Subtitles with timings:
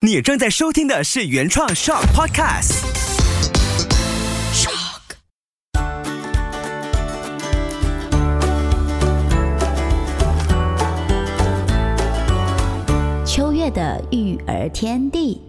[0.00, 2.84] 你正在收听的是原创 Shock Podcast。
[4.54, 5.00] Shock
[13.26, 15.42] 秋月的育儿天地，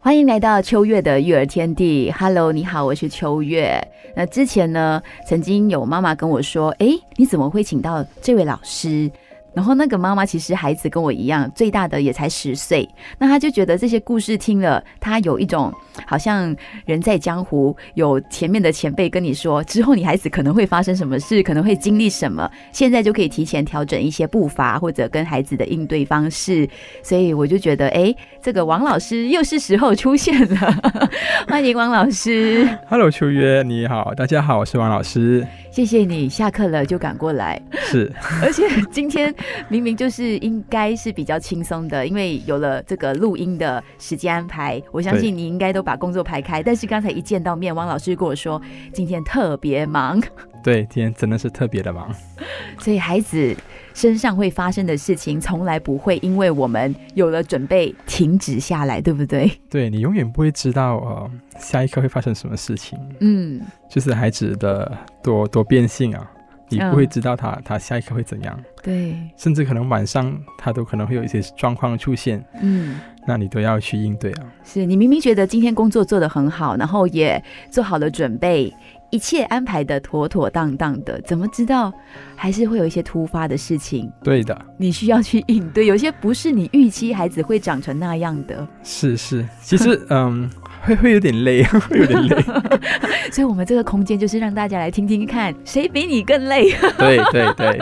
[0.00, 2.10] 欢迎来到秋月的育儿天地。
[2.10, 3.80] Hello，你好，我是秋月。
[4.16, 9.08] 那之前呢，曾经有妈妈跟我说：“诶，你怎么会请到这位老师？”
[9.54, 15.72] 然后那个妈妈其实孩子跟我一样，最大的也才十岁，那她就觉得这些故事听了，她有一种
[16.06, 26.68] 好像人在江湖，有前面的前辈跟你说，之后你孩子可能会发生什么事，可能会经历什么，现在就可以提前调整一些步伐或者跟孩子的应对方式。
[27.02, 30.82] 所以我就觉得，哎，这个王老师又是时候出现了，
[31.48, 32.68] 欢迎王老师。
[32.88, 35.46] Hello，秋月，你好，大家好，我是王老师。
[35.70, 39.34] 谢谢你下课了就赶过来，是， 而且今天
[39.68, 46.62] 明明就是应该是比较轻松的，因为有了这个录音的时间安排，我相信你应该都把工作排开。
[46.62, 48.60] 但是刚才一见到面，汪老师跟我说
[48.92, 50.20] 今天特别忙，
[50.62, 52.14] 对，今天真的是特别的忙，
[52.78, 53.54] 所以孩子。
[53.94, 59.48] 身上会发生的事情，从来不会因为我们有了准备停止下来，对不对？
[59.70, 62.98] 对你永远不会知道呃下一刻会发生什么事情。
[63.20, 64.90] 嗯，就是孩子的
[65.22, 66.28] 多多变性啊，
[66.74, 68.58] 你不会知道他他下一刻会怎样。
[68.82, 72.44] 对，甚至可能晚上他都可能会有一些状况出现。
[72.60, 74.44] 嗯，那你都要去应对啊。
[74.62, 78.72] 是你明明觉得今天工作做得很好，然后也做好了准备。
[79.10, 81.92] 一切安排的妥妥当当的，怎么知道
[82.34, 84.10] 还是会有一些突发的事情？
[84.24, 85.86] 对的，你需要去应对。
[85.86, 88.66] 有些不是你预期孩子会长成那样的。
[88.82, 90.50] 是是，其实嗯，
[90.82, 92.36] 会会有点累，会有点累。
[93.32, 96.70] 所以，我们这个空间就是让大家来听听看，谁比你更累？
[96.98, 97.78] 对 对对。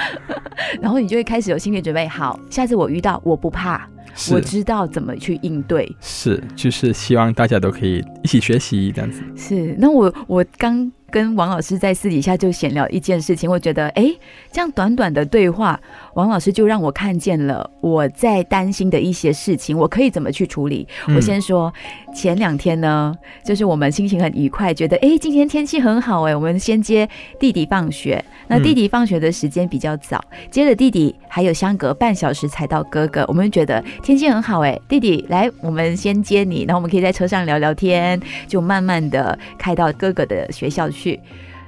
[0.80, 3.88] 然后你就会开始有心理准备，好，下次我遇到我不怕。
[4.32, 9.22] 我知道怎么去应对，是，就是希望大家都可以一起学习这样子。
[9.36, 10.90] 是，那我我刚。
[11.10, 14.14] 跟王老师在私底下就闲聊一件事情，我觉得哎，
[14.52, 15.80] 这样短短的对话，
[16.12, 20.86] 王老师就让我看见了我在担心的一些事情，我可以怎么去处理？
[21.16, 21.72] 我先说，
[22.14, 27.08] 前两天呢，就是我们心情很愉快，觉得哎，今天天气很好哎，我们先接
[27.40, 28.22] 弟弟放学。
[28.48, 30.20] 那弟弟放学的时间比较早，
[30.50, 40.88] 接着弟弟还有相隔半小时才到哥哥，我们觉得天气很好哎，弟弟来，我们先接你，然后我们可以在车上聊聊天，就慢慢的开到哥哥的学校。
[40.90, 41.20] 去，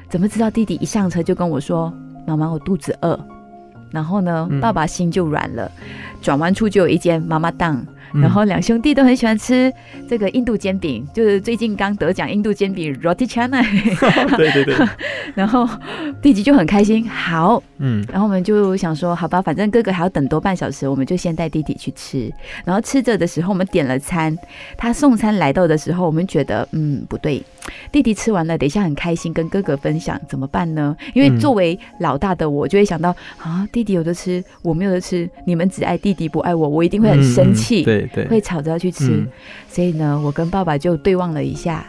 [0.09, 1.93] 怎么知道弟弟一上车就跟我说
[2.27, 3.21] ：“妈妈，我肚子饿。”
[3.93, 5.71] 然后呢，爸爸心就软了。
[6.23, 7.85] 转弯处就有一间妈妈档。
[8.15, 9.73] 然后两兄弟都很喜欢吃
[10.09, 13.63] 这个印度煎饼，就是最近刚得奖印度煎饼 Roti Chana。
[14.37, 14.75] 对对对。
[15.35, 15.69] 然后
[16.21, 22.33] 弟弟就很开心，好，嗯，然后我们就想说，好吧，反正哥哥还要等多半小时，我们就先带弟弟去吃。
[22.65, 24.37] 然后吃着的时候，我们点了餐，
[24.77, 27.43] 他送餐来到的时候，我们觉得，嗯，不对，
[27.93, 30.97] 弟弟吃完了，等一下很开心跟哥哥分享，怎么办呢？
[31.15, 37.85] 因为作为老大的我，就会想到啊，弟弟有的吃，我没有的吃，你们只爱弟弟不爱我，我一定会很生气。
[37.85, 38.00] 对。
[38.29, 39.27] 会吵着要去吃，
[39.69, 41.85] 所以呢，我跟爸爸就对望了一下，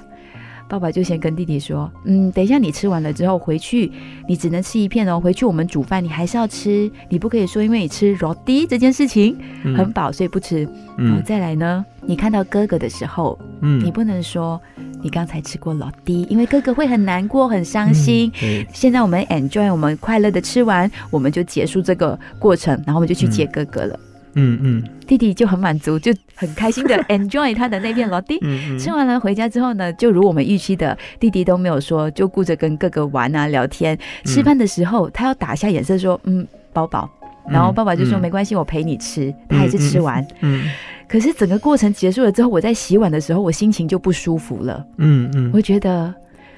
[0.67, 3.91] 爸爸就先跟弟弟说：“嗯，等一下你吃完了之后回去，
[4.25, 5.19] 你只能吃一片哦。
[5.19, 9.37] 回去我们煮饭，你还是要吃，你不可以说因为你吃肉低这件事情
[9.75, 10.67] 很饱，所以不吃。
[10.97, 14.61] 然后再来呢，你看到哥哥的时候，嗯，你不能说
[15.01, 18.31] 你刚才吃过老低，因为哥哥会很难过、很伤心。
[18.71, 28.39] 现在我们 enjoy，我们快乐的吃完，我们就结束这个过程，然后我们就去接哥哥了。”嗯嗯嗯，弟弟就很满足，就很开心的 enjoy 他的那片老弟。
[28.79, 33.97] 吃完了回家之后呢，就如我们预期的，弟弟都没有说，就顾着跟哥哥玩啊聊天。
[34.25, 37.09] 吃饭的时候，他要打下眼色说：“嗯，饱饱。”
[37.49, 40.25] 然后爸爸就说：“没关系，我陪你吃。”他还是吃完。
[40.41, 40.69] 嗯。
[41.07, 44.85] 可是整个过程结束了之后，我在洗碗的时候，我心情就不舒服了。
[44.97, 45.51] 嗯嗯。
[45.53, 46.13] 我觉得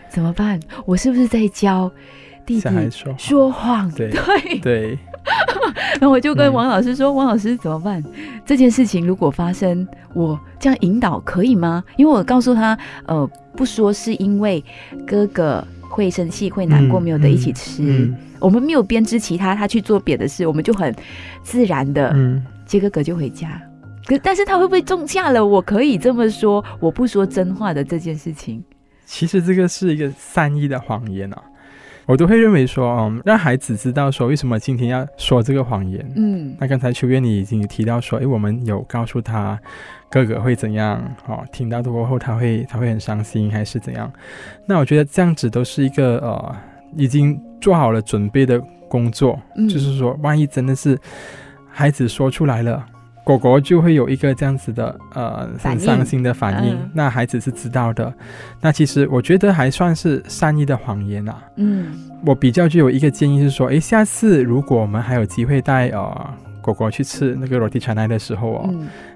[0.09, 0.59] 怎么办？
[0.85, 1.89] 我是不是在教
[2.45, 2.69] 弟弟
[3.17, 3.89] 说谎？
[3.91, 4.11] 对
[4.61, 4.99] 对。
[5.99, 8.03] 然后我就跟王老师说：“王老师怎么办？
[8.45, 11.83] 这件事情如果发生，我这样引导可以吗？
[11.95, 14.63] 因为我告诉他，呃，不说是因为
[15.07, 18.13] 哥哥会生气、会难过，没有的一起吃。
[18.39, 20.93] 我们没有编织其他，他去做别的事，我们就很
[21.41, 22.13] 自然的
[22.65, 23.61] 接哥哥就回家。
[24.05, 25.45] 可但是他会不会种下了？
[25.45, 28.61] 我可以这么说，我不说真话的这件事情，
[29.05, 31.41] 其实这个是一个善意的谎言啊。”
[32.05, 36.05] 我都会认为说，嗯，让孩子知道说为什么今天要说这个谎言。
[36.15, 39.59] 嗯，那刚才秋月你已经提到说，哎，我们有告诉他
[40.09, 44.11] 哥哥会怎样，哦，听到过后他会他会很伤心还是怎样？
[44.65, 46.55] 那我觉得这样子都是一个呃，
[46.97, 49.39] 已经做好了准备的工作。
[49.69, 50.99] 就是说，万一真的是
[51.69, 52.85] 孩子说出来了，
[53.25, 58.13] 狗狗就会有一个这样子的呃很伤心的反应，那孩子是知道的。
[58.59, 61.41] 那其实我觉得还算是善意的谎言啊。
[61.55, 61.87] 嗯，
[62.25, 68.73] 我比较就有一个建议是说，诶，下次如果我们还有机会带呃狗狗去吃那个罗蒂传奶的时候哦，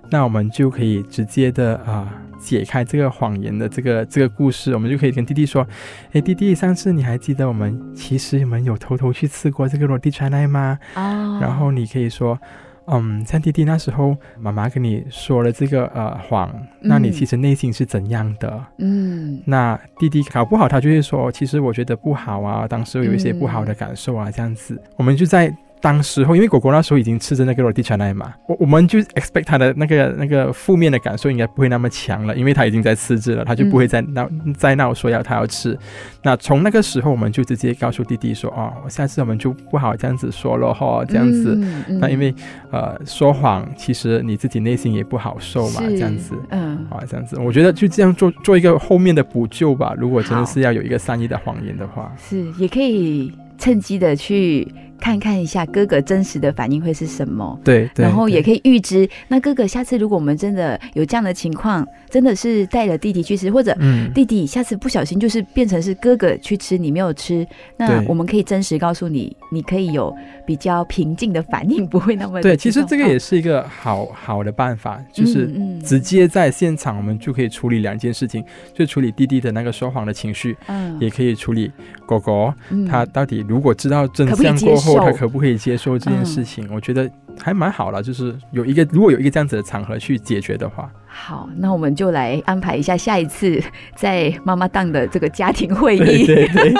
[0.09, 2.07] 那我们就可以直接的啊
[2.39, 5.67] 解开这个谎言的这个这个故事，我们就可以跟弟弟说，
[6.13, 10.79] 诶，弟弟，上次你还记得我们其实我们有偷偷去吃过这个罗蒂传奶吗？
[10.95, 12.39] 哦，然后你可以说。
[12.87, 18.65] 嗯，像弟弟那时候，妈妈跟你说了这个呃谎，那你其实内心是怎样的？
[18.79, 25.55] 嗯，那弟弟搞不好他就会说，其实我觉得不好啊，当时有一些不好的感受啊，这样子，我们就在。
[25.79, 35.77] 当时候，因为果果那时候已经吃着那个罗蒂茶奶嘛，我我们就 expect 他的那个那个负面的感受应该不会那么强了，因为他已经在吃着了，他就不会再闹再闹说要他要吃。
[36.23, 41.55] 那从那个时候，我们就直接告诉弟弟说：“哦，下次我们就不好这样子说了哈，这样子。
[41.99, 42.33] 那因为
[42.71, 49.93] 呃说谎，其实你自己内心也不好受嘛，这样子，嗯，啊这样子，我觉得就这样做做一个后面的补救吧。
[49.97, 54.67] 如果真的是要有一个善意的谎言的话，是也可以趁机的去。
[54.99, 57.59] 看看一下哥哥真实的反应会是什么？
[57.63, 63.75] 对，然后也可以预知，那哥哥下次如果我们真的有这样的情况，真的是带着弟弟去吃，或者
[64.13, 67.45] 弟弟下次不小心就是变成是哥哥去吃，你没有吃，
[67.77, 70.13] 那我们可以真实告诉你，你可以有
[70.45, 72.57] 比较平静的反应，不会那么对。
[72.57, 75.49] 其实这个也是一个好好的办法，就是
[75.83, 81.71] 直接在现场我们就可以处理两件事情，就处理弟弟的那个说谎的情绪，嗯，也可以处理
[82.05, 82.53] 狗狗，
[82.89, 84.86] 他到底如果知道真相过后。
[84.95, 86.67] 他可不可以接受这件事情？
[86.71, 87.09] 我觉得
[87.41, 93.61] 还蛮好了，就是有一个如果有一个这样子的场合去解决的话，好，那我们就来安排一下下一次
[93.95, 96.25] 在妈妈档的这个家庭会议。
[96.25, 96.73] 对对。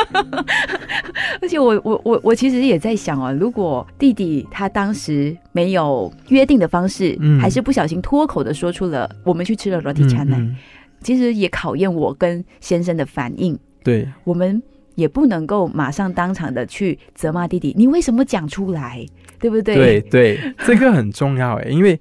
[1.41, 10.41] 而且我我我我其实也在想哦，如果弟弟他当时没有约定的方式，还是不小心脱口的说出了我们去吃了罗蒂茶奶，
[11.01, 13.57] 其实也考验我跟先生的反应。
[13.83, 14.61] 对，我们。
[14.97, 19.05] 也不能够马上当场的去责骂弟弟，你为什么讲出来，
[19.39, 19.75] 对不对？
[19.75, 21.99] 对对，这个很重要哎，因为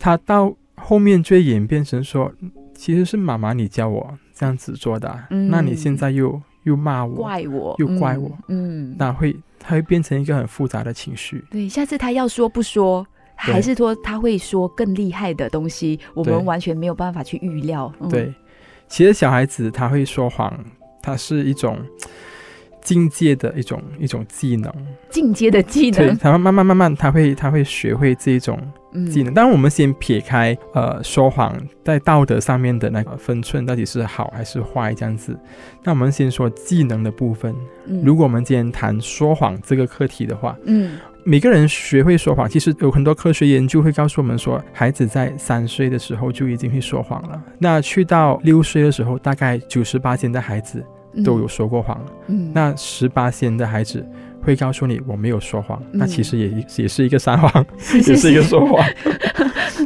[0.00, 2.32] 他到后面就演变成说，
[2.74, 11.44] 其实是妈妈你教我这样子做的，那你现在又又骂我，怪我，又怪我，嗯，那会他会变成一个很复杂的情绪。
[11.52, 17.94] 对，下次他要说不说，还是说他会说更厉害的东西，我们完全没有办法去预料。
[18.10, 18.34] 对，
[18.88, 20.52] 其实小孩子他会说谎。
[21.04, 21.78] 它是一种
[22.80, 24.72] 境界的一种一种技能，
[25.10, 26.08] 进阶的技能。
[26.08, 28.58] 对，他慢慢慢慢，他会他会学会这一种
[29.10, 29.32] 技能。
[29.32, 35.38] 当然，我们先撇开呃说谎在道德上面的那个分寸到底是好还是坏这样子。
[35.82, 37.54] 那我们先说技能的部分。
[38.02, 47.42] 如果我们今天谈说谎这个课题的话，嗯，每个人学会说谎，其实有很多科学研究会告诉我们说，孩子在三岁的时候就已经会说谎了。
[47.58, 50.84] 那去到六岁的时候，大概九十八的孩子。
[51.22, 52.00] 都有说过谎，
[52.52, 54.04] 那十八仙的孩子
[54.42, 57.64] 会告诉你我没有说谎，那其实也也是一个撒谎，
[58.06, 58.84] 也是一个说谎。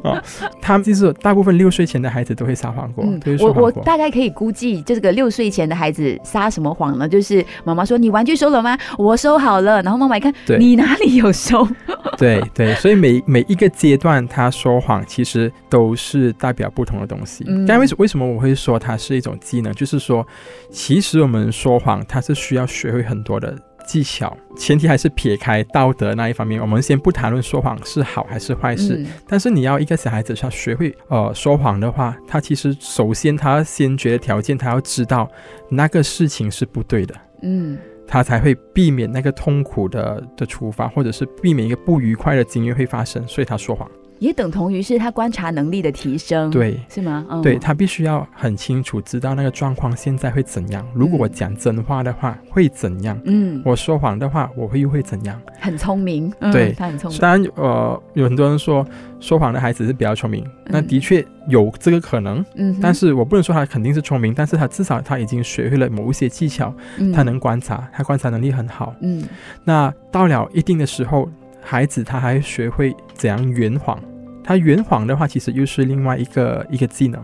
[0.02, 0.22] 啊，
[0.60, 3.04] 他们就是大部分六岁前的孩子都会撒谎过。
[3.40, 7.08] 我我大概可以估计，这个六岁前的孩子撒什么谎呢？
[7.08, 8.76] 就是妈妈说你玩具收了吗？
[8.96, 9.82] 我收好了。
[9.82, 11.66] 然后妈妈一看，你哪里有收？
[12.18, 17.44] 对对，所以每每一个阶段他说谎，其实都是代表不同的东西。
[17.66, 19.72] 但为什为什么我会说它是一种技能？
[19.72, 20.26] 就是说，
[20.70, 23.56] 其实我们说谎，它是需要学会很多的。
[23.88, 29.02] 技巧前提还是撇开道德那一方面，我们先不谈论说谎是好还是坏事。
[29.26, 35.26] 但是你要一个小孩子他学会呃说谎的话，他其实首先他要先决的条件，他要知道
[35.70, 43.90] 那个事情是不对的，嗯，他才会避免那个痛苦的的处罚，或者是避免一个不愉快的经验会发生，所以他说谎。
[44.19, 47.25] 也等同于是他观察能力的提升，对，是吗？
[47.31, 50.87] 嗯对他必须要很清楚知道那个状况现在会怎样。
[50.93, 53.19] 如果我讲真话的话，会怎样？
[53.25, 55.41] 嗯，我说谎的话，我会又会怎样？
[55.60, 57.20] 很聪明，对，他很聪明。
[57.20, 58.87] 当然，呃，有很多人说
[59.20, 62.44] 说谎的孩子是比较聪明，那的确有这个可能。
[62.56, 66.75] 嗯，但是我不能说他肯定是聪明，但是他至少他已经学会了某一些技巧，
[67.15, 68.94] 他能观察，他观察能力很好。
[69.01, 69.25] 嗯，
[69.65, 71.29] 那到了一定的时候。
[71.70, 74.03] 孩子他还学会怎样圆谎，
[74.43, 77.22] 他圆谎的话，其实又是另外一个一个技能。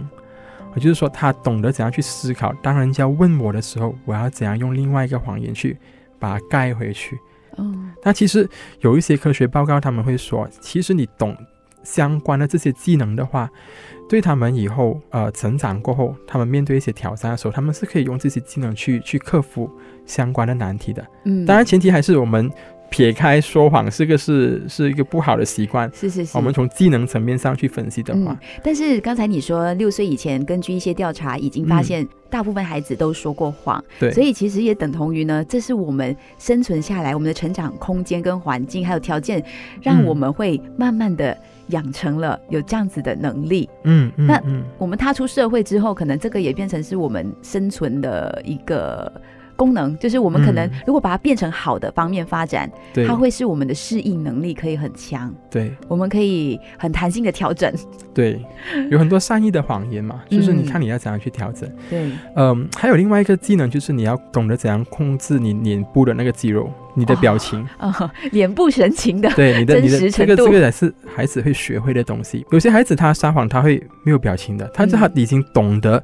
[0.76, 5.78] 也就是说，他懂得怎样去思考，当人家问我的时候，我要怎样用另外一个谎言去
[6.18, 7.18] 把它盖回去。
[7.56, 8.46] 嗯，那其实
[8.80, 11.34] 有一些科学报告，他们会说，其实你懂
[11.82, 13.48] 相关的这些技能的话，
[14.10, 19.70] 对他们以后呃成长过后，他们面对一些挑战的时候，他们是可以用这些技能去去克服
[20.04, 21.02] 相关的难题的。
[21.24, 22.50] 嗯，当然前提还是我们。
[22.90, 26.36] 撇开说谎是个是是一个不好的习惯，是是是。
[26.36, 39.44] 我们从技能层面上去分析的话，但是刚才你说六岁以前，根据一些调查已经发现，大部分孩子都说过谎，对，所以其实也等同于呢，这是我们生存下来，我们的成长空间跟环境还有条件，
[39.82, 41.36] 让我们会慢慢的
[41.68, 43.68] 养成了有这样子的能力。
[43.82, 44.40] 嗯嗯，那
[44.78, 49.12] 我们踏出社会之后，可能这个也变成是我们生存的一个。
[49.56, 52.70] 功能就是我们可能如果把它变成好的方面发展，
[53.06, 55.32] 它会是我们的适应能力可以很强。
[55.50, 57.72] 对，我们可以很弹性的调整。
[58.12, 58.40] 对，
[58.90, 61.70] 有很多善意的谎言嘛， 就是你看你要怎样去调整。
[61.90, 67.66] 对，嗯，还有另外一个技能就是你要懂得怎样控制你脸部的那个肌肉，你的表情，
[68.32, 72.44] 脸部神情的对你的你的这个这个才是孩子会学会的东西。
[72.50, 76.02] 有些孩子他撒谎他会没有表情的，他他已经懂得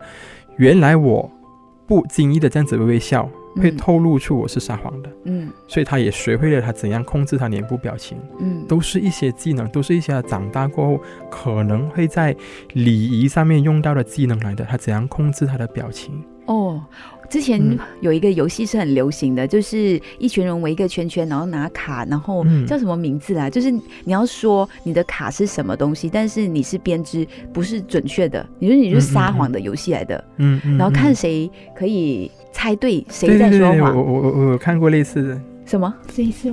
[0.57, 1.31] 原来我
[1.87, 3.29] 不经意的这样子微微笑。
[3.61, 11.01] 会透露出我是撒谎的，嗯，所以他也学会了他怎样控制他脸部表情，嗯，都是一些技能，都是一些他长大过后
[11.31, 12.35] 可能会在
[12.73, 14.65] 礼仪上面用到的技能来的。
[14.65, 16.25] 他怎样控制他的表情？
[16.47, 16.83] 哦。
[17.31, 23.49] 之前有一个游戏是很流行的，就是一群人围一个圈圈，然后拿卡，然后叫什么名字啊？
[23.49, 30.23] 就是你要说你的卡是什么东西，但是你是编织，不是准确的，你说你是撒谎的游戏来的。
[30.39, 33.97] 嗯，然后看谁可以猜对谁在说谎。
[33.97, 35.41] 我我我我看过类似的。
[35.65, 35.95] 什么？
[36.13, 36.51] 这一次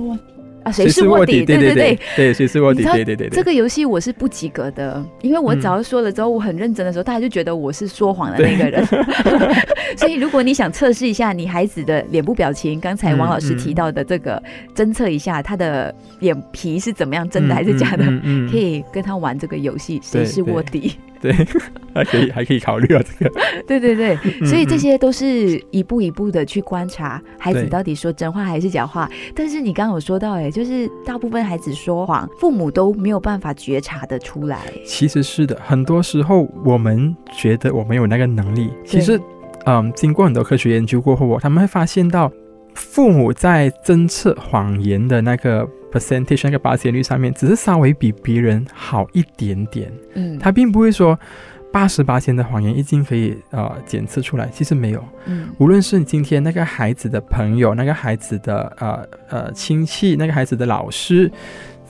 [0.68, 0.72] 我。
[0.72, 1.44] 谁是卧底？
[1.44, 2.84] 对对对对，谁是卧底？
[2.84, 8.84] 对对对，这个游戏我是不及格的，因为我只要说了之后，我很认真的时候，大家就觉得我是说谎的那个人。
[9.96, 14.42] 所以，如果你想测试一下你孩子的脸部表情，刚才王老师提到的这个，
[14.74, 18.04] 侦测一下他的脸皮是怎么样，真的还是假的，
[18.50, 20.92] 可以跟他玩这个游戏，谁是卧底？
[21.20, 21.32] 对，
[21.94, 23.34] 还可以，还可以考虑啊，这个。
[23.66, 29.10] 对对对， 所以这些都是一步一步的去观察孩子到底说真话还是假话。
[29.34, 34.58] 但是你刚刚有说到，哎，就是大部分孩子说谎，父母都没有办法觉察的出来。
[34.84, 39.20] 其实是的，很多时候我们觉得我们有那个能力，其实，
[39.66, 42.30] 嗯，经过很多科学研究过后，他们会发现到，
[42.74, 45.68] 父母在侦测谎言的那个。
[45.92, 49.92] Percentage 那个八千率上面，只是稍微比别人好一点点。
[50.14, 51.18] 嗯，他并不会说
[51.72, 55.04] 八十八千的谎言一经可以呃检测出来，其实没有。
[55.26, 61.30] 嗯，无论是今天那个孩子的朋友、那个孩子的呃呃亲戚、那个孩子的老师，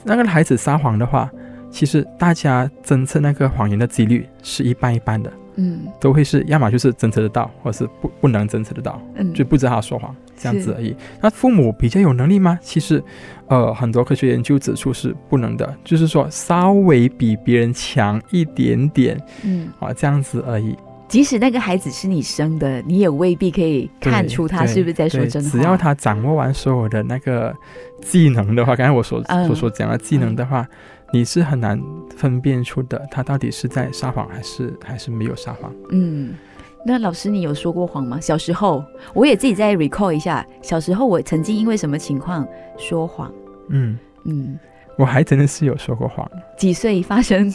[0.03, 1.31] 那个孩子撒谎的话，
[1.71, 5.31] 其实大家侦测那个谎言的几率是一半一半的。
[5.61, 10.95] 嗯，都会是，要么就是侦测得到，或是不不能侦测得到，嗯，就不知道他说谎这样子而已。
[11.21, 12.57] 那父母比较有能力吗？
[12.61, 13.03] 其实，
[13.47, 20.73] 呃，很多科学研究指出是不能的，就是说稍微比别人强一点点，嗯，啊，这样子而已。
[21.09, 25.49] 即使那个孩子是你生的，你也未必可以看出他是不是在说真话。
[25.49, 27.53] 只要他掌握完所有的那个
[28.01, 30.65] 技能的话，刚才我所所所讲的技能的话。
[31.11, 31.81] 你是很难
[32.15, 35.73] 分辨出的，他到底是在撒谎还是还是没有撒谎。
[35.91, 36.35] 嗯，
[36.85, 38.19] 那老师，你有说过谎吗？
[38.19, 42.47] 小时候，我也自己再 recall 一下，小时候我曾经因为什么情况
[42.77, 43.31] 说谎？
[43.69, 44.59] 嗯嗯，
[44.97, 46.29] 我还真的是有说过谎。
[46.57, 47.51] 几岁发生？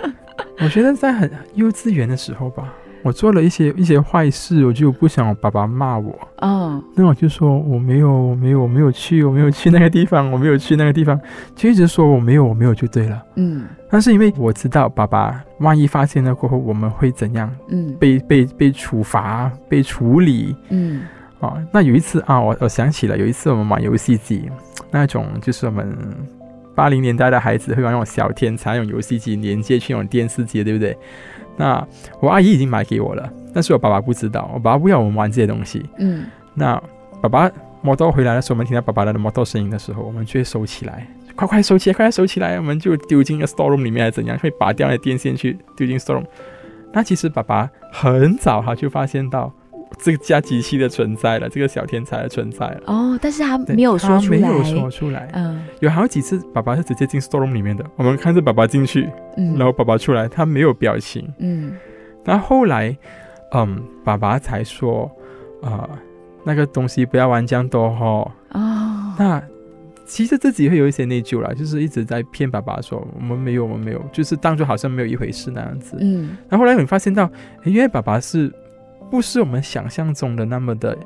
[0.60, 2.74] 我觉得在很幼稚园的时候吧。
[3.02, 6.18] 我做了一些一些坏事，我就不想我爸爸骂我。
[6.40, 11.18] 嗯，那我就说我没有，我没有，我没有去，我没有去那个地方，我没有去那个地方，
[11.54, 13.22] 就一直说我没有，我没有就对了。
[13.36, 17.50] 嗯，但是因为我知道爸爸万一发现了过后，我们会怎样？
[17.68, 20.56] 嗯，被被被处罚，被处理。
[20.70, 21.02] 嗯，
[21.40, 24.50] 啊，那有一次啊，我我想起了有一次我们玩游戏机，
[24.90, 25.96] 那种就是我们
[26.74, 30.96] 八零年代的孩子会玩那种小天才用游戏机连接去那种电视机，对不对？
[31.58, 31.86] 那
[32.20, 35.84] 我阿姨已经买给我了，但是我爸爸不知道，我爸爸不要我们玩这些东西。
[35.98, 36.24] 嗯，
[36.54, 36.80] 那
[37.20, 37.50] 爸爸
[37.82, 44.38] 摩托回来的时候，我们听到爸爸的摩托声音的时候，我们就会收起来，快快收起来，快快收起来，我们就丢进个 storeroom 里面，还是怎样？
[44.38, 46.24] 会拔掉那电线去丢进 storeroom。
[46.92, 49.52] 那其实爸爸很早哈就发现到。
[49.96, 52.80] 这个加机器的存在了，这个小天才的存在了。
[52.86, 55.28] 哦，但是他没有说出来，没有说出来。
[55.32, 57.84] 嗯，有好几次，爸爸是直接进 store room 里面的。
[57.96, 61.26] 我们看着爸爸进去，嗯，然后爸爸出来，他没有表情。
[61.38, 61.72] 嗯，
[62.24, 62.96] 那后来，
[63.54, 65.10] 嗯，爸爸才说，
[65.62, 65.88] 啊，
[66.44, 68.32] 那个东西不要玩这样多哈。
[68.52, 69.42] 哦，那
[70.04, 75.96] 其实自己会有一些内疚啦，就是一直在骗爸爸说我们没有，我们没有，就是当做好像没有一回事那样子。
[76.00, 77.28] 嗯，然后后来你发现到，
[77.64, 78.52] 因为爸爸是。
[79.10, 80.96] 不是我们想象中的那么的，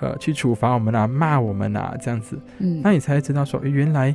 [0.00, 4.14] 呃，去处罚我们啊，骂我们啊，这样子，嗯，那你才知道说，原来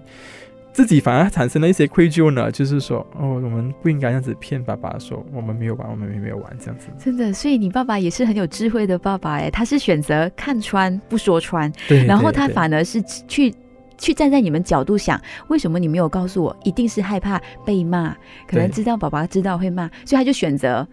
[0.73, 2.51] 自己反而产生了一些愧疚呢。
[2.51, 6.87] 就是说，哦，我们不应该这样子骗爸爸，说我们没有玩，我们没有玩，这样子。
[6.97, 13.53] 真的，所以你爸爸也是很有智慧的爸爸哎，他是选择看穿不说穿，对，然后他反而是去
[13.97, 16.55] 去站在你们角度想，为什么你没有告诉我？
[16.63, 18.15] 一定是害怕被骂，
[18.47, 20.85] 可能知道爸爸知道会骂，所以他就选择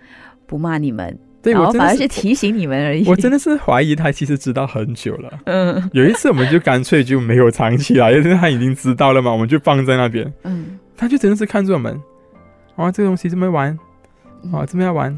[0.46, 1.18] 不骂你们。
[1.42, 3.06] 对，我反而是提醒你们而已。
[3.08, 5.40] 我真的是怀疑他其实知道很久了。
[5.46, 10.32] 嗯，有一次我们就干脆就没有藏起来，因为他已经知道了嘛，我们就放在那边。
[10.44, 12.00] 嗯，他就真的是看着我们，
[12.76, 13.76] 啊，这个东西这么玩，
[14.52, 15.12] 啊，这么要玩，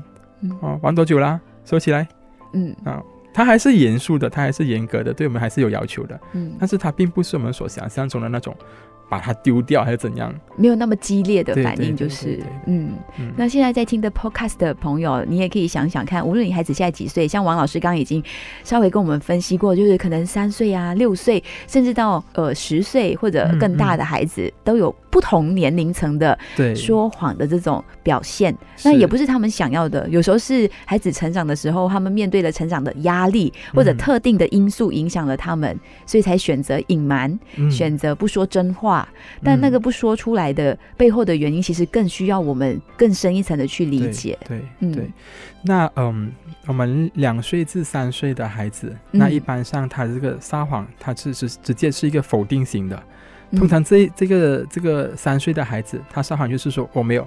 [0.62, 1.38] 啊，玩多久啦？
[1.64, 2.08] 收起来。
[2.54, 3.02] 嗯，啊，
[3.34, 6.18] 他还是严肃的，他还是严格的，对我们还是有要求的。
[6.32, 8.56] 嗯，但是他并不是我们所想象中的那种。
[9.08, 10.34] 把它丢掉还是怎样？
[10.56, 12.92] 没有那么激烈的反应，就是嗯。
[13.36, 18.22] 那现在在听的 podcast 的朋友，你也可以想想看，无论你孩子现在几岁，像王老师刚刚已经
[18.62, 26.38] 稍微跟我们分析过，就是可能三岁啊、六岁，甚至到呃十岁或者更大的孩子，都有不同年龄层的
[26.74, 28.56] 说谎的这种表现。
[28.84, 37.38] 那也不是他们想要的，有时候是孩子成长的时候，他们面对了成长的压力或者特定的因素影响了他们，所以才选择隐瞒，
[37.70, 38.93] 选择不说真话。
[39.42, 44.38] 但那个不说出来的背后的原因，其实更需要我们更深一层的去理解。
[44.46, 44.60] 对，
[44.92, 45.10] 对。
[45.62, 46.30] 那嗯，
[46.66, 53.02] 我们两岁至三岁的孩子，那一般上他这个撒谎，他是是直接是一个否定型的。
[53.56, 57.26] 通常这这个这个三岁的孩子，他撒谎就是说我没有，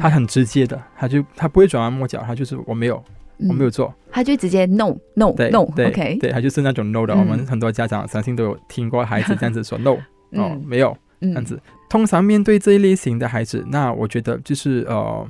[0.00, 3.02] 他很直接的，他就他不会转弯抹角，他就是我没有，
[3.48, 7.16] 我没有做，他就直接 no no no OK，对他就是那种 no 的。
[7.16, 9.96] 我们很多家长相信都有听过孩子这样子说 no。
[10.32, 11.60] 哦，没有这样子。
[11.88, 15.26] 通常面对这一类型的孩子，那我觉得就是呃，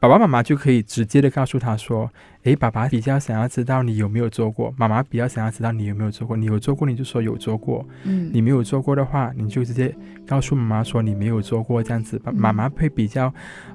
[0.00, 2.10] 爸爸妈妈就可以直接的告诉他说
[2.42, 6.36] ：“诶，爸爸比较想要知道你有没有做过，妈妈比较想要知道你有没有做过。
[6.36, 9.94] 你有做过，你就说有做过；嗯，你没有做过的话，你就直接
[10.26, 11.80] 告诉妈妈说你没有做过。
[11.80, 13.32] 这样子，妈妈会比较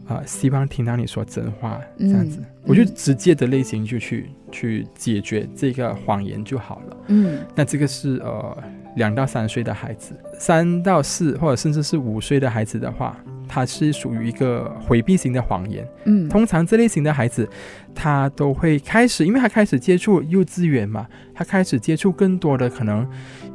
[0.07, 1.79] 呃希望听到你说真话。
[1.97, 6.97] 这样子，我就直接的类型就去去解决这个谎言就好了。
[7.07, 8.63] 嗯，那这个是呃。
[8.95, 15.87] 两到三岁的孩子，三到四或者甚至是五岁的孩子的话，他是属于一个回避型的谎言。
[16.05, 17.47] 嗯，通常这类型的孩子，
[17.93, 23.07] 他都会开始，因为他开始接触幼稚园嘛，他开始接触更多的可能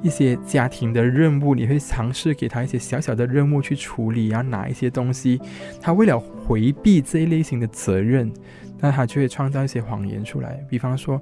[0.03, 5.41] 一些家庭的任务，你会尝试给他一些小小的任务去处理，然后拿一些东西。
[5.81, 8.31] 他为了回避这一类型的责任，
[8.79, 11.21] 那他就会创造一些谎言出来，比方说，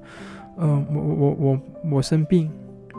[0.59, 1.61] 嗯，我我我我
[1.93, 2.51] 我生病，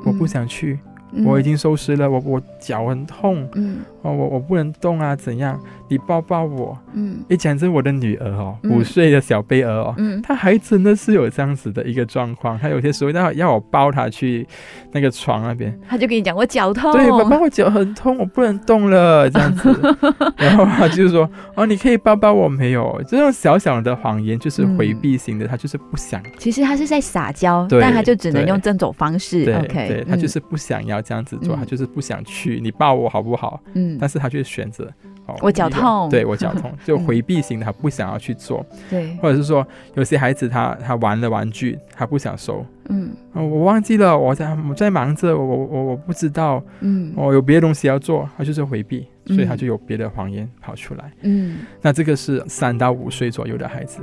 [0.05, 0.79] 我不想去。
[1.25, 5.59] 我已经收拾了，我我脚很痛，嗯，哦，我我不能动啊，怎样？
[5.87, 14.47] 你抱抱我，嗯，诶，讲真，我的女儿哦，五岁的小贝儿哦，嗯，她还真的是有这样子的一个状况，她有些时候要要我抱她去
[14.91, 19.69] 那个床那边，她就跟你讲我脚痛，对，爸爸我脚很痛，我不能动了这样子，
[20.37, 23.01] 然后她就是说，哦，你可以抱抱我没有？
[23.07, 33.59] 这种小小的谎言就是回避型的，她就是不想，其实她是在撒娇，但她就只能用这种方式，OK，对，她就是不想要这样子做，她就是不想去，你抱我好不好？
[33.73, 34.91] 嗯，但是他却选择
[35.25, 35.35] 哦。
[35.41, 54.01] 我脚痛，对我脚痛，就回避型的，他不想要去做，对，或者是说有些孩子他他玩了玩具，他不想收，嗯，我忘记了，我在我在忙着，我我我不知道，嗯，我有别的东西要做，他就是回避，所以他就有别的谎言跑出来，嗯，那这个是三到五岁左右的孩子，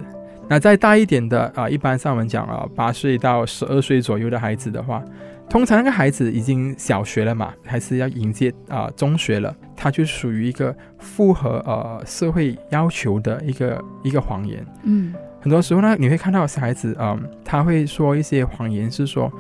[0.48, 5.02] 那再大一点的啊，一般上我们讲啊，八岁到十二岁左右的孩子的话。
[5.48, 14.66] 通常那个孩子已经小学了嘛，还是要迎接啊中学了，他就属于一个符合呃社会要求的一个一个谎言。
[14.82, 19.32] 嗯，很多时候呢，你会看到小孩子嗯，他会说一些谎言，是说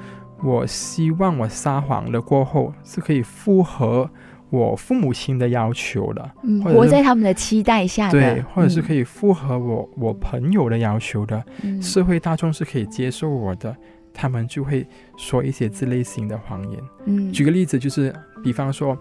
[0.42, 4.08] 我希望我撒谎了过后是可以符合
[4.48, 11.44] 我父母亲的要求的，嗯，活在他们的期待下，对，或者是可以符合我我朋友的要求的，
[11.82, 13.76] 社会大众是可以接受我的。
[14.18, 14.86] 他们就会
[15.18, 16.82] 说一些这类型的谎言。
[17.04, 18.10] 嗯，举个例子，就是
[18.42, 18.96] 比方说，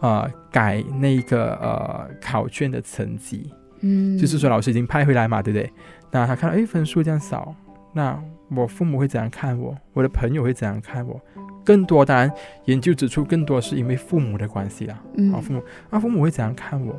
[0.00, 3.50] 呃，改那个呃考卷的成绩，
[3.80, 5.72] 嗯，就是说老师已经派回来嘛，对不对？
[6.10, 7.54] 那他看到哎分数这样少，
[7.94, 8.22] 那
[8.54, 9.74] 我父母会怎样看我？
[9.94, 11.18] 我的朋友会怎样看我？
[11.64, 12.30] 更多当然
[12.66, 15.02] 研究指出，更多是因为父母的关系啦。
[15.16, 16.94] 嗯，啊父母，啊父母会怎样看我？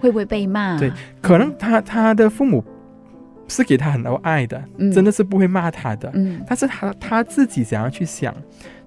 [0.00, 0.76] 会不会被骂？
[0.76, 2.64] 对，可能他他的父母。
[3.52, 4.62] 是给他很多爱的，
[4.92, 6.10] 真的是不会骂他的。
[6.14, 8.34] 嗯，但是他他自己想要去想，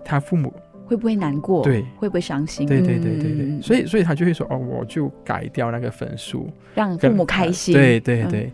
[0.04, 0.54] 他父母
[0.86, 1.64] 会不会难过？
[1.64, 2.68] 对，会不会伤心？
[2.68, 3.62] 对对对对对。
[3.62, 8.52] 所以所以他就会说：“哦，我就改掉那个分数，让父母开心。”对对对。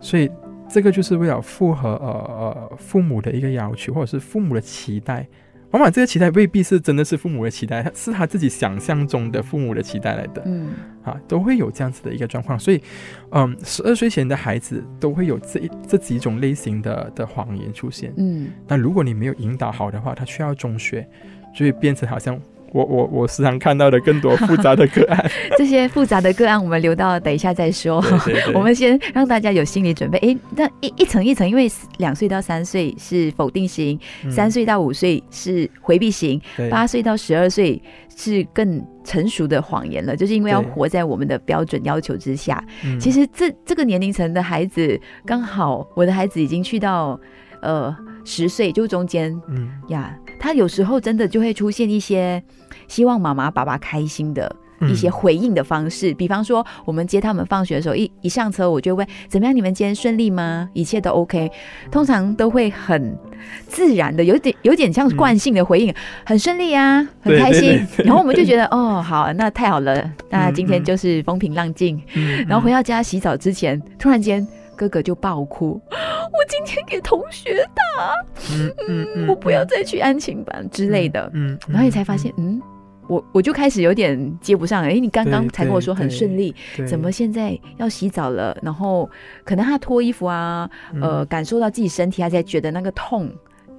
[0.00, 0.30] 所以
[0.68, 5.26] 这个就是为了符合呃呃父母的一个要求，或者是父母的期待。
[5.70, 10.42] 往往这个期待未必是真的是父母的期待，他是他自己想象中的父母的期待来的。
[10.46, 10.70] 嗯，
[11.04, 12.82] 啊，都会有这样子的一个状况，所以，
[13.30, 18.12] 嗯，十二岁前的孩子都会有这一这几种类型的的谎言出现。
[18.16, 21.08] 嗯，那如果你没有引导好的话，他需要中学
[21.54, 22.40] 就会变成好像
[22.72, 25.30] 我我我时常看到的更多复杂的个案。
[25.58, 28.02] 这些复杂的个案，我们留到等一下再说。
[28.54, 30.18] 我们先让大家有心理准备。
[30.18, 33.98] 哎，那一一层一层，因为两岁到三岁是否定型，
[34.30, 37.82] 三岁到五岁是回避型，八岁到十二岁
[38.16, 40.16] 是更成熟的谎言了。
[40.16, 42.62] 就是因为要活在我们的标准要求之下。
[43.00, 47.18] 其实这这个年龄层的孩子，刚好我的孩子已经去到
[47.62, 52.42] 呃十岁，就中间，嗯呀，他有时候真的就会出现一些。
[52.90, 54.54] 希望妈妈、爸爸开心的
[54.88, 59.54] 一些回应的方式，比方说，我们接他们放学的时候，一一上车，我就问怎么样？
[59.54, 60.68] 你们今天顺利吗？
[60.72, 61.48] 一切都 OK？
[61.90, 63.16] 通常都会很
[63.68, 65.94] 自然的，有点有点像惯性的回应，
[66.26, 67.86] 很顺利啊，很开心。
[68.04, 72.02] 然后我们就觉得，哦，好，那太好了，那今天就是风平浪静。
[72.48, 78.14] 然后回到家洗澡之前，突然间哥哥就爆哭，我今天给同学打，
[78.50, 81.30] 嗯嗯，我不要再去安亲班之类的。
[81.34, 82.60] 嗯，然后你才发现，嗯。
[83.10, 86.54] 我我就开始有点接不上，哎，你刚刚才跟我说很顺利，
[86.86, 88.56] 怎么现在要洗澡了？
[88.62, 89.10] 然后
[89.44, 90.70] 可能他脱衣服啊，
[91.02, 93.28] 呃，感受到自己身体，他才觉得那个痛，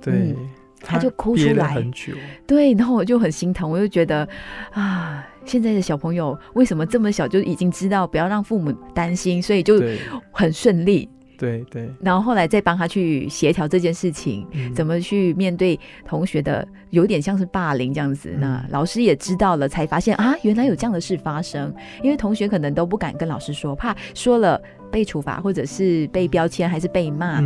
[0.02, 0.36] 对，
[0.82, 2.14] 他就哭出来很久，
[2.46, 4.28] 对，然后我就很心疼，我就觉得
[4.74, 9.82] 啊，现在的小朋友为什么这么小就已经知道不要让父母担心，所以就
[10.32, 11.08] 很顺利。
[11.42, 18.30] 对对，然后后来再帮他去协调这件事情，怎么去面对同学的有点像是霸凌这样子。
[18.40, 21.74] 那老师也知道了，才发现啊，原来有这样的事发生。
[22.04, 27.42] 因为同学可能都不敢跟老师说，怕说了被处罚，或者是被标签，还是被骂。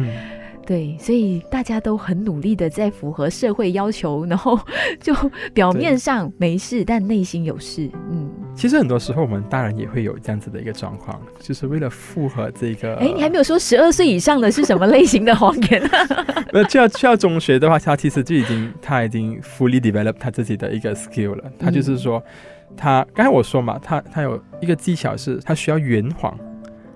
[0.66, 4.60] 对，所以大家都很努力的在符合社会要求，然后
[5.00, 5.14] 就
[5.54, 7.90] 表面上没事，但内心有事。
[8.12, 12.96] 嗯，其实很多时候我们大人也会有这样子的一个状况，就是为了符合这个。
[12.96, 15.88] 哎，你还没有说十二岁以上的是什么类型的谎言？
[16.52, 21.44] 那就要去到中学的话，他其实就已经他已经 fully develop 他自己的一个 skill 了。
[21.60, 22.24] 他就是说，
[22.76, 26.36] 他刚才我说嘛，他他有一个技巧是，他需要圆谎。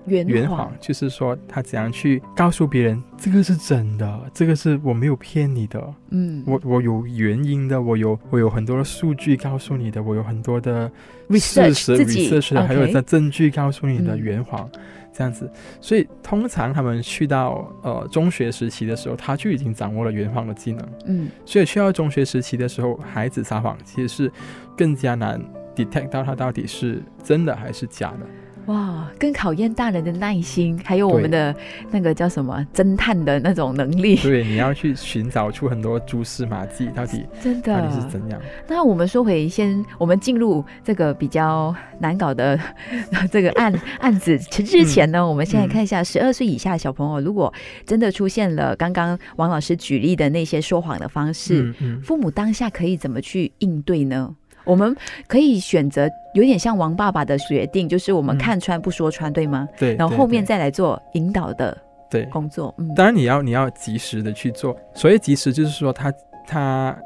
[0.06, 5.94] 圆谎就是说，他怎样去告诉别人这个是真的，这个是我没有骗你的。
[6.10, 10.90] 嗯，我我有原因的，我有我有很多的数据告诉你的，我有很多的
[11.30, 14.68] 事实、research 的，还有在证据告诉你的圆谎，
[15.12, 15.50] 这样子。
[15.80, 20.88] 所以通常他们去到呃中学时期的时候，他就已经掌握了圆谎的技能。
[21.06, 24.32] 嗯，所以去到中学时期的时候，孩子撒谎其实是
[24.76, 25.40] 更加难
[25.76, 28.26] detect 到他到底是真的还是假的。
[28.70, 31.52] 哇，更考验大人的耐心，还有我们的
[31.90, 34.14] 那个叫什么侦探的那种能力。
[34.16, 38.40] 对，你要去寻找出很多蛛丝马迹，到底真的到底是怎样？
[38.68, 42.56] 那我们说回先，我们进入这个比较难搞的
[43.32, 47.52] 这个案 案子之前呢，我们先来看一下十二岁以下的小朋友，如果
[47.84, 54.36] 真的出现了刚刚王老师举例的那些说谎的方式，父母当下可以怎么去应对呢？
[54.64, 54.96] 我们
[55.26, 59.68] 可以选择有点像王爸爸的决定，就是我们看穿不说穿，对吗？
[59.78, 59.94] 对。
[59.96, 61.76] 然后后面再来做引导的
[62.10, 62.74] 对工作。
[62.78, 64.76] 嗯，当然你要你要及时的去做。
[64.94, 66.12] 所以及时，就是说他
[66.46, 66.96] 他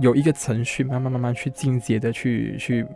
[0.00, 2.86] 有一个程序，慢慢慢慢去进阶的去去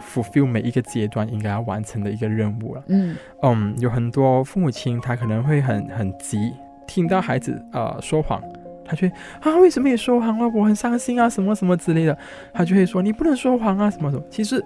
[0.00, 2.82] fulfill 每一个阶段应该要完成的一个任务了。
[2.88, 6.52] 嗯嗯，有很多父母亲他可能会很很急，
[6.86, 8.42] 听到孩子呃说谎。
[8.84, 10.48] 他却啊，为什么你说谎了？
[10.54, 12.16] 我很伤心啊，什么什么之类的。
[12.52, 14.22] 他就会说你不能说谎啊，什么什么。
[14.30, 14.64] 其实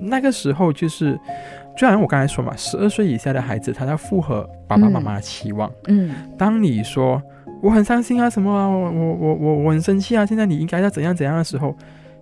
[0.00, 1.18] 那个时候就是，
[1.76, 5.70] 就像我刚才说嘛，十二岁以下的孩子，他要符合爸爸妈妈的期望。
[5.88, 6.14] 嗯。
[6.36, 7.22] 当你说
[7.62, 11.74] 我很伤心啊，什么啊，我我我我我很生气啊，现在你应该要怎样怎样的时候。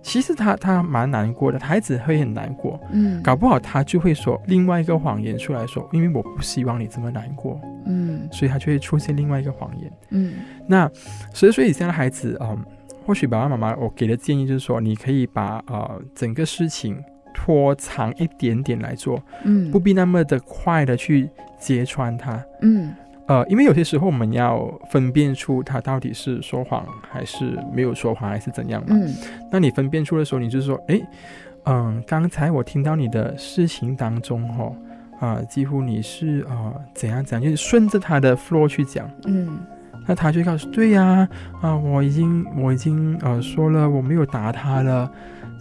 [0.05, 10.33] 其实他他蛮难过的，孩子会很难过，嗯，搞不好他就会说另外一个谎言出来说，因为我不希望你这么难过，嗯，所以他就会出现另外一个谎言，嗯，
[10.67, 10.87] 那
[11.33, 12.63] 十岁以下的孩子，嗯，
[13.03, 21.27] 或许爸爸妈妈我给的建议就是说，你可以把呃整个事情拖长一点点来做，嗯，不必那么的快的去
[21.59, 22.93] 揭穿他，嗯。
[23.27, 28.89] 呃，因为有些时候我们要分辨出他到底是说谎还是没有说谎，还是怎样嘛。
[28.91, 29.13] 嗯。
[29.51, 31.01] 那你分辨出的时候，你就说，哎，
[31.63, 34.71] 嗯，刚才我听到你的事情当中，哈，
[35.19, 39.09] 啊，几乎你是啊怎样怎样，就是顺着他的 flow 去讲。
[39.25, 39.59] 嗯。
[40.07, 41.27] 那他就告诉，对呀，
[41.61, 45.11] 啊，我已经我已经呃说了，我没有打他了。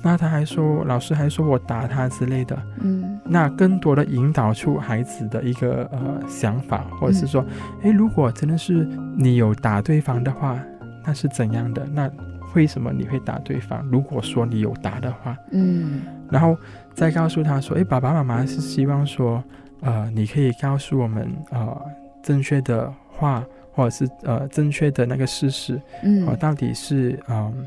[0.06, 7.42] 那他还说，老师还说我打他之类的，嗯，那更多的引导出孩子的一个呃想法，或者是说，
[7.82, 8.86] 诶，如果真的是
[9.16, 10.60] 你有打对方的话，
[11.06, 11.86] 那是怎样的？
[11.90, 12.10] 那
[12.54, 13.82] 为什么你会打对方？
[13.90, 16.54] 如果说你有打的话，嗯，然后
[16.92, 19.42] 再告诉他说，诶，爸爸妈妈是希望说，
[19.80, 21.80] 呃，你可以告诉我们呃
[22.22, 27.66] 正确的话，或者是呃正确的那个事实，嗯，到底是嗯。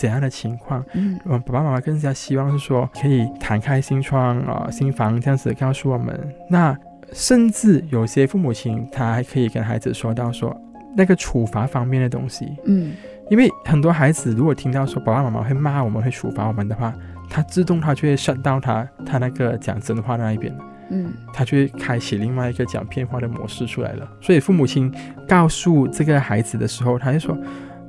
[0.00, 0.82] 怎样的情况？
[0.94, 6.18] 嗯，爸爸妈妈更加希望是说可以弹开心窗啊，心房这样子告诉我们。
[6.48, 6.74] 那
[7.12, 10.58] 甚至有些父母亲他还可以跟孩子说到说
[10.96, 12.56] 那个处罚方面的东西。
[12.64, 12.92] 嗯，
[13.28, 16.94] 因为很多孩子如果听到说爸爸妈妈会骂我们会处罚我们的话，
[17.28, 20.50] 他自动他就会上到他他那个讲真话那一边。
[20.92, 24.08] 嗯，他就会开启另外一个讲骗话的模式出来了。
[24.20, 24.92] 所以父母亲
[25.28, 27.38] 告诉这个孩子的时候，他就说：“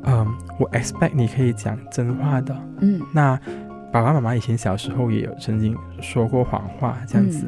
[0.03, 0.27] 嗯，
[0.59, 3.39] 我 expect 你可以讲真话的。”嗯，那
[3.91, 7.45] 爸爸妈妈以前小时候也有曾经说过谎话，这样子。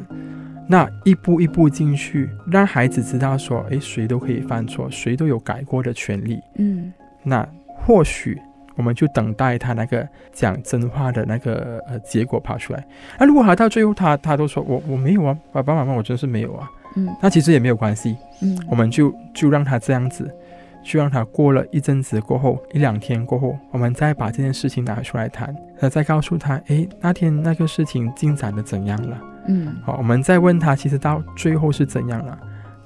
[0.68, 8.40] 那一步一步进去，让孩子知道说：“诶，谁都可以犯错，谁都有改过的权利。”嗯，那或许。
[8.76, 12.84] 我们就等待他那个讲真话的那个呃结果跑出来。
[13.20, 16.68] 那如果还到最后他他都说我我没有啊，爸爸妈妈我真是没有啊。
[16.96, 18.16] 嗯，那其实也没有关系。
[18.42, 20.28] 嗯，我们就就让他这样子，
[20.84, 29.20] 就让他过了一阵子过后一两天过后，我们再把这件事情拿出来谈，那再告诉他，哎，那天那个事情进展的怎样了？
[29.48, 32.38] 嗯，好，我们再问他，其实到最后是怎样了？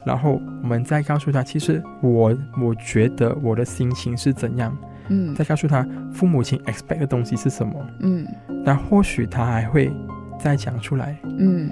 [0.07, 4.75] 然后我们再告诉他，其实我我觉得我的心情是怎样。
[5.09, 8.27] 嗯，再告诉他父母亲 expect 的东西是什么，嗯，
[8.65, 9.91] 那或许他还会
[10.39, 11.71] 再讲出来，嗯，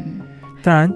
[0.63, 0.93] 当然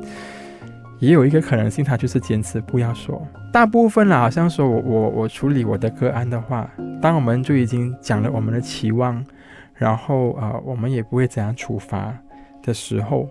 [0.99, 3.27] 也有一个可能性，他就是坚持不要说。
[3.53, 6.71] 大部分啦，好像说我我我处理我的个案的话，
[7.03, 9.25] 当我们就已经讲了我们的期望，
[9.75, 12.17] 然后啊，我们也不会怎样处罚
[12.63, 13.29] 的时候。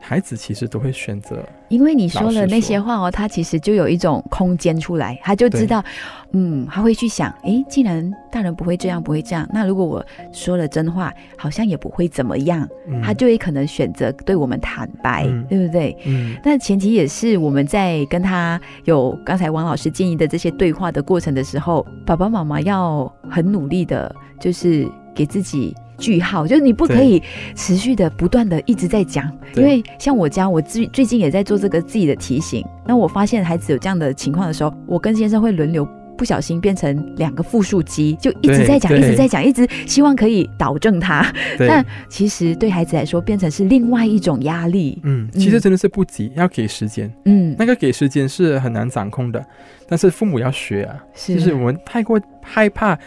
[0.00, 5.84] 孩子其实都会选择，因为你说了那些话哦，他其实就有一种空间出来，他就知道，
[6.32, 12.66] 嗯，他会去想，哎，既然大人不会这样，不会这样，那如果我说了真话，好像也不会怎么样，
[13.04, 15.96] 他就会可能选择对我们坦白，对不对？
[16.06, 16.34] 嗯。
[16.42, 25.76] 那前提也是我们在跟他有刚才王老师建议的这些对话的过程的时候，爸爸妈妈要很努力的，就是给自己。
[26.00, 27.22] 句号就是你不可以
[27.54, 32.64] 持续的不断的一直在讲，因为像我家，我最最近也在做这个自己的提醒。
[32.86, 35.86] 那我发现孩子有这样的情况的时候，我跟先生会轮流
[36.16, 41.24] 不小心变成两个复数机，就一直在讲，一直在讲，一直希望可以导正他。
[41.58, 44.98] 但其实对孩子来说，变成是另外一种压力。
[45.04, 47.10] 嗯，其实真的是不急，要给时间。
[47.26, 49.44] 嗯，那个给时间是很难掌控的，
[49.88, 52.98] 但是父母要学啊，就是我们太过害怕。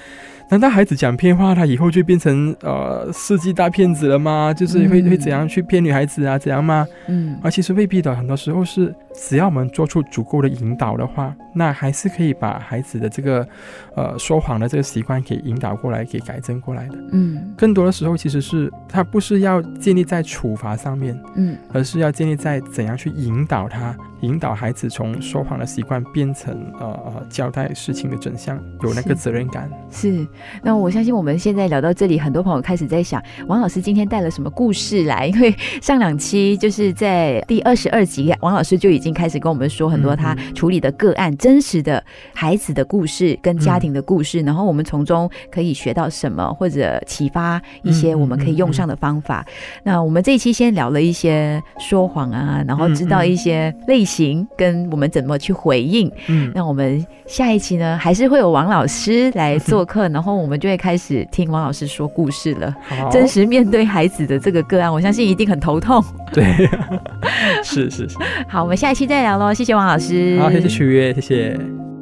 [0.53, 4.53] 难道孩子讲骗话，他以后就变成呃世纪大骗子了吗？
[4.53, 6.37] 就是会会怎样去骗女孩子啊？
[6.37, 6.85] 怎样吗？
[7.07, 13.47] 嗯，而其实未必的，很多时候是只要我们做出足够的引导的话，那还是可以把孩子的这个
[13.95, 16.99] 呃说谎的这个习惯给引导过来，给改正过来的。
[17.13, 29.69] 嗯，更多的时候其实是他不是要建立在处罚上面，嗯，而是要建立在怎样去引导他，引导孩子从说谎的习惯变成呃呃交代事情的真相，有那个责任感。
[29.91, 30.25] 是。
[30.63, 35.27] 那我相信我们现在聊到这里，很多朋友开始在想，王老师今天带了什么故事来？
[35.27, 42.01] 因为上两期就是在第二十二集，王老师就已经开始跟我们说很多他处理的个案、真实的
[42.33, 49.45] 孩子的故事跟家庭的故事，然后我们从中可以学到什么，或者启发一些我们可以用上的方法。
[49.83, 54.12] 那我们这一期先聊了一些说谎啊，然后知道一些类型
[54.57, 56.11] 跟我们怎么去回应。
[56.27, 60.43] 嗯，那我们下一期呢，还是会有王老师来做客， 然后。
[60.43, 62.75] 我们就会开始听王老师说故事了。
[63.09, 66.03] 真实面对孩子的这个个案，我相信一定很头痛。
[66.33, 66.43] 对，
[67.63, 68.17] 是是是。
[68.49, 69.53] 好，我们下一期再聊喽。
[69.53, 70.37] 谢谢王老师。
[70.41, 71.92] 好，谢谢曲月，谢谢。